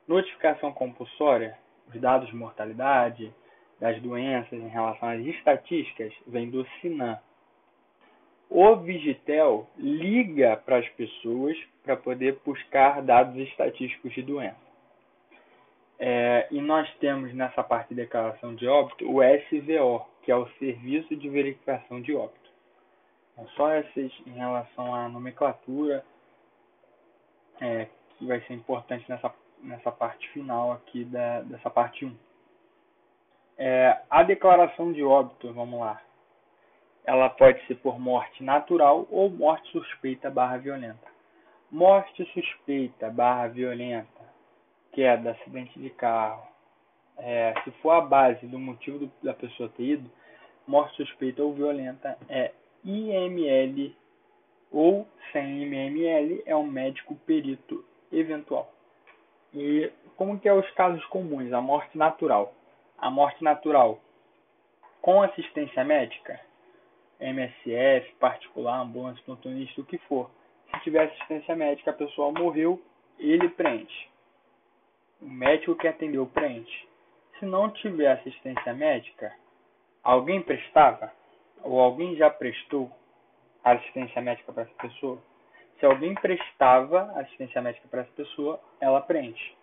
Notificação 0.07 0.71
compulsória, 0.71 1.57
os 1.87 1.99
dados 1.99 2.29
de 2.29 2.35
mortalidade, 2.35 3.33
das 3.79 4.01
doenças 4.01 4.53
em 4.53 4.67
relação 4.67 5.09
às 5.09 5.19
estatísticas, 5.25 6.13
vem 6.25 6.49
do 6.49 6.65
SINAM. 6.81 7.19
O 8.49 8.75
Vigitel 8.77 9.67
liga 9.77 10.55
para 10.57 10.77
as 10.77 10.89
pessoas 10.89 11.57
para 11.83 11.97
poder 11.97 12.39
buscar 12.45 13.01
dados 13.01 13.35
estatísticos 13.35 14.13
de 14.13 14.21
doença. 14.21 14.67
É, 15.99 16.47
e 16.51 16.61
nós 16.61 16.89
temos 16.99 17.33
nessa 17.33 17.63
parte 17.63 17.89
de 17.89 17.95
declaração 17.95 18.55
de 18.55 18.67
óbito 18.67 19.09
o 19.09 19.21
SVO, 19.21 20.05
que 20.27 20.31
é 20.33 20.35
o 20.35 20.45
Serviço 20.59 21.15
de 21.15 21.29
Verificação 21.29 22.01
de 22.01 22.13
Óbito. 22.13 22.51
Então, 23.31 23.47
só 23.55 23.73
esses 23.75 24.11
em 24.27 24.31
relação 24.31 24.93
à 24.93 25.07
nomenclatura, 25.07 26.03
é, 27.61 27.87
que 28.09 28.25
vai 28.25 28.41
ser 28.41 28.53
importante 28.55 29.09
nessa, 29.09 29.33
nessa 29.63 29.89
parte 29.89 30.27
final 30.31 30.73
aqui 30.73 31.05
da, 31.05 31.43
dessa 31.43 31.69
parte 31.69 32.03
1. 32.03 32.13
É, 33.57 34.01
a 34.09 34.21
declaração 34.21 34.91
de 34.91 35.01
óbito, 35.01 35.53
vamos 35.53 35.79
lá. 35.79 36.01
Ela 37.05 37.29
pode 37.29 37.65
ser 37.65 37.75
por 37.75 37.97
morte 37.97 38.43
natural 38.43 39.07
ou 39.09 39.29
morte 39.29 39.71
suspeita 39.71 40.29
barra 40.29 40.57
violenta. 40.57 41.07
Morte 41.71 42.25
suspeita 42.33 43.09
barra 43.09 43.47
violenta, 43.47 44.25
queda, 44.91 45.31
acidente 45.31 45.79
de 45.79 45.89
carro, 45.91 46.45
é, 47.19 47.53
se 47.63 47.71
for 47.81 47.91
a 47.91 48.01
base 48.01 48.45
do 48.47 48.59
motivo 48.59 48.99
do, 48.99 49.11
da 49.23 49.33
pessoa 49.33 49.69
ter 49.69 49.83
ido, 49.83 50.09
morte 50.67 50.95
suspeita 50.97 51.43
ou 51.43 51.53
violenta 51.53 52.17
é 52.29 52.51
IML 52.83 53.95
ou 54.71 55.07
sem 55.31 55.63
IML 55.63 56.43
é 56.45 56.55
um 56.55 56.67
médico 56.67 57.15
perito 57.25 57.83
eventual. 58.11 58.71
E 59.53 59.91
como 60.15 60.39
que 60.39 60.47
é 60.47 60.53
os 60.53 60.69
casos 60.71 61.03
comuns? 61.05 61.51
A 61.53 61.61
morte 61.61 61.97
natural. 61.97 62.53
A 62.97 63.09
morte 63.09 63.43
natural 63.43 63.99
com 65.01 65.21
assistência 65.21 65.85
médica, 65.85 66.39
MSF, 67.19 68.13
particular, 68.19 68.81
ambulância, 68.81 69.23
plantonista, 69.25 69.79
o 69.79 69.85
que 69.85 69.97
for. 69.99 70.29
Se 70.69 70.81
tiver 70.81 71.05
assistência 71.05 71.55
médica, 71.55 71.91
a 71.91 71.93
pessoa 71.93 72.31
morreu, 72.31 72.81
ele 73.17 73.47
preenche. 73.49 74.09
O 75.21 75.29
médico 75.29 75.75
que 75.75 75.87
atendeu 75.87 76.25
preenche. 76.25 76.86
Se 77.39 77.45
não 77.45 77.69
tiver 77.69 78.11
assistência 78.11 78.73
médica, 78.73 79.33
alguém 80.03 80.41
prestava? 80.41 81.11
Ou 81.63 81.79
alguém 81.79 82.15
já 82.15 82.29
prestou 82.29 82.91
assistência 83.63 84.21
médica 84.21 84.51
para 84.51 84.63
essa 84.63 84.73
pessoa? 84.75 85.21
Se 85.79 85.85
alguém 85.85 86.15
prestava 86.15 87.11
assistência 87.19 87.61
médica 87.61 87.87
para 87.87 88.01
essa 88.01 88.11
pessoa, 88.13 88.59
ela 88.79 89.01
preenche. 89.01 89.55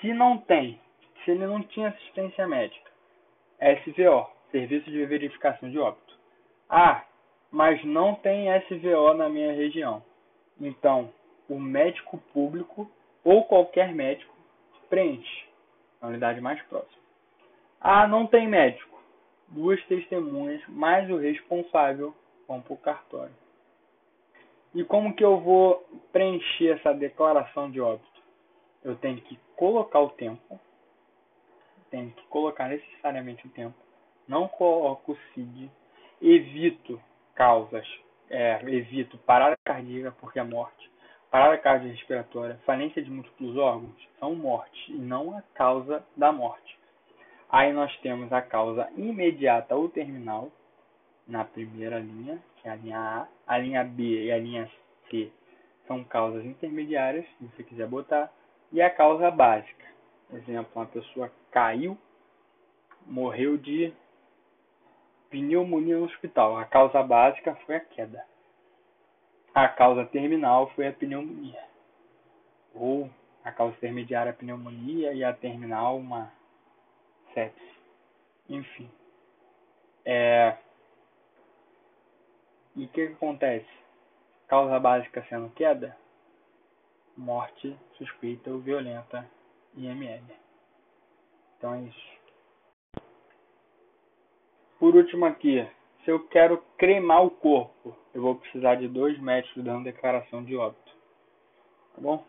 Se 0.00 0.12
não 0.14 0.38
tem, 0.38 0.80
se 1.24 1.30
ele 1.30 1.46
não 1.46 1.62
tinha 1.62 1.88
assistência 1.88 2.46
médica, 2.46 2.90
SVO, 3.60 4.30
Serviço 4.50 4.90
de 4.90 5.04
Verificação 5.04 5.70
de 5.70 5.78
Óbito. 5.78 6.18
Ah, 6.68 7.04
mas 7.50 7.82
não 7.84 8.14
tem 8.14 8.46
SVO 8.62 9.14
na 9.14 9.28
minha 9.28 9.52
região. 9.52 10.02
Então, 10.60 11.12
o 11.48 11.58
médico 11.58 12.18
público 12.32 12.90
ou 13.22 13.44
qualquer 13.44 13.94
médico 13.94 14.33
preenche 14.88 15.44
a 16.00 16.08
unidade 16.08 16.40
mais 16.40 16.60
próxima. 16.62 17.02
Ah, 17.80 18.06
não 18.06 18.26
tem 18.26 18.48
médico. 18.48 18.98
Duas 19.48 19.82
testemunhas 19.86 20.66
mais 20.68 21.08
o 21.10 21.16
responsável 21.16 22.14
vão 22.48 22.60
para 22.60 22.72
o 22.72 22.78
cartório. 22.78 23.34
E 24.74 24.82
como 24.82 25.14
que 25.14 25.24
eu 25.24 25.38
vou 25.38 25.86
preencher 26.12 26.78
essa 26.78 26.92
declaração 26.92 27.70
de 27.70 27.80
óbito? 27.80 28.22
Eu 28.82 28.96
tenho 28.96 29.20
que 29.20 29.38
colocar 29.56 30.00
o 30.00 30.10
tempo, 30.10 30.58
tenho 31.90 32.10
que 32.10 32.26
colocar 32.26 32.68
necessariamente 32.68 33.46
o 33.46 33.50
tempo, 33.50 33.76
não 34.26 34.48
coloco 34.48 35.12
o 35.12 35.18
CID, 35.32 35.70
evito 36.20 37.00
causas, 37.34 37.86
é, 38.28 38.60
evito 38.64 39.16
parada 39.18 39.56
cardíaca 39.64 40.16
porque 40.20 40.40
é 40.40 40.42
morte, 40.42 40.90
parada 41.34 41.58
cardiorrespiratória, 41.58 42.60
falência 42.64 43.02
de 43.02 43.10
múltiplos 43.10 43.56
órgãos 43.56 44.08
são 44.20 44.36
morte 44.36 44.92
e 44.92 44.96
não 44.96 45.36
a 45.36 45.42
causa 45.52 46.06
da 46.16 46.30
morte. 46.30 46.78
Aí 47.50 47.72
nós 47.72 47.92
temos 48.02 48.32
a 48.32 48.40
causa 48.40 48.88
imediata 48.96 49.74
ou 49.74 49.88
terminal 49.88 50.48
na 51.26 51.44
primeira 51.44 51.98
linha, 51.98 52.40
que 52.58 52.68
é 52.68 52.70
a 52.70 52.76
linha 52.76 52.98
A, 53.00 53.28
a 53.48 53.58
linha 53.58 53.82
B 53.82 54.26
e 54.26 54.30
a 54.30 54.38
linha 54.38 54.70
C 55.10 55.32
são 55.88 56.04
causas 56.04 56.44
intermediárias, 56.44 57.26
se 57.36 57.46
você 57.46 57.64
quiser 57.64 57.88
botar, 57.88 58.32
e 58.70 58.80
a 58.80 58.88
causa 58.88 59.28
básica. 59.28 59.86
Exemplo, 60.34 60.70
uma 60.76 60.86
pessoa 60.86 61.32
caiu, 61.50 61.98
morreu 63.06 63.56
de 63.56 63.92
pneumonia 65.30 65.96
no 65.98 66.04
hospital. 66.04 66.56
A 66.56 66.64
causa 66.64 67.02
básica 67.02 67.56
foi 67.66 67.74
a 67.74 67.80
queda. 67.80 68.24
A 69.54 69.68
causa 69.68 70.04
terminal 70.06 70.68
foi 70.70 70.88
a 70.88 70.92
pneumonia. 70.92 71.62
Ou 72.74 73.08
a 73.44 73.52
causa 73.52 73.76
intermediária 73.76 74.32
a 74.32 74.34
pneumonia 74.34 75.12
e 75.12 75.22
a 75.22 75.32
terminal 75.32 75.96
uma 75.96 76.32
sepse. 77.32 77.74
Enfim. 78.48 78.90
É... 80.04 80.56
E 82.74 82.84
o 82.84 82.88
que, 82.88 83.06
que 83.06 83.12
acontece? 83.12 83.68
Causa 84.48 84.80
básica 84.80 85.24
sendo 85.28 85.48
queda, 85.50 85.96
morte 87.16 87.76
suspeita 87.96 88.50
ou 88.50 88.58
violenta 88.58 89.24
IML. 89.76 90.24
Então 91.56 91.74
é 91.74 91.82
isso. 91.82 92.14
Por 94.78 94.94
último 94.96 95.24
aqui, 95.24 95.66
se 96.04 96.10
eu 96.10 96.20
quero 96.28 96.62
cremar 96.76 97.24
o 97.24 97.30
corpo, 97.30 97.96
eu 98.12 98.22
vou 98.22 98.36
precisar 98.36 98.76
de 98.76 98.86
dois 98.88 99.18
médicos 99.18 99.64
dando 99.64 99.84
declaração 99.84 100.44
de 100.44 100.54
óbito. 100.56 100.92
Tá 101.94 102.00
bom? 102.00 102.24